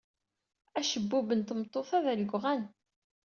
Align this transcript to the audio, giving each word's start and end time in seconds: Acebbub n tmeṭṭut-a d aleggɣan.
Acebbub 0.79 1.27
n 1.33 1.41
tmeṭṭut-a 1.41 1.97
d 2.03 2.05
aleggɣan. 2.11 2.61